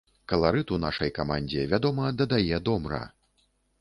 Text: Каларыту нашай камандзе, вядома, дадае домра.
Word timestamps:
Каларыту 0.31 0.79
нашай 0.85 1.11
камандзе, 1.19 1.65
вядома, 1.73 2.09
дадае 2.23 2.57
домра. 2.71 3.03